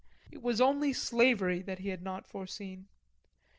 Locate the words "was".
0.41-0.59